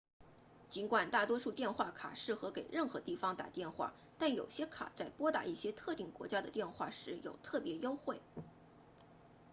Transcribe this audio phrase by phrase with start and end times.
[0.71, 8.19] 尽管大多数电话卡适合给任何地方打电话但有些卡在拨打一些特定国家的电话时有特别优惠